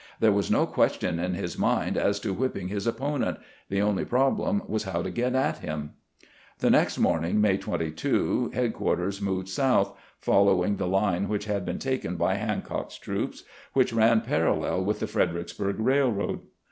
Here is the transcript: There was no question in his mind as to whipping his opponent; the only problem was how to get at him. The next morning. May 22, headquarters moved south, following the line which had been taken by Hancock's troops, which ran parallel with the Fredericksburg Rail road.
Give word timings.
There 0.19 0.31
was 0.31 0.49
no 0.49 0.65
question 0.65 1.19
in 1.19 1.35
his 1.35 1.59
mind 1.59 1.95
as 1.95 2.19
to 2.21 2.33
whipping 2.33 2.69
his 2.69 2.87
opponent; 2.87 3.37
the 3.69 3.83
only 3.83 4.03
problem 4.03 4.63
was 4.67 4.85
how 4.85 5.03
to 5.03 5.11
get 5.11 5.35
at 5.35 5.59
him. 5.59 5.91
The 6.57 6.71
next 6.71 6.97
morning. 6.97 7.39
May 7.39 7.59
22, 7.59 8.49
headquarters 8.51 9.21
moved 9.21 9.47
south, 9.47 9.93
following 10.17 10.77
the 10.77 10.87
line 10.87 11.27
which 11.29 11.45
had 11.45 11.65
been 11.67 11.77
taken 11.77 12.15
by 12.15 12.33
Hancock's 12.33 12.97
troops, 12.97 13.43
which 13.73 13.93
ran 13.93 14.21
parallel 14.21 14.83
with 14.85 15.01
the 15.01 15.05
Fredericksburg 15.07 15.77
Rail 15.79 16.11
road. 16.11 16.39